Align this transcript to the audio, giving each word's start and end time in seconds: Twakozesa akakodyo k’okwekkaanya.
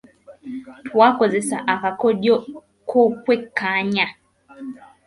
Twakozesa 0.87 1.57
akakodyo 1.73 2.35
k’okwekkaanya. 2.89 4.07